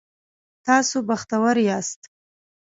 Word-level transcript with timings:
تاسو 0.65 0.97
بختور 1.09 1.55
یاست 1.67 2.01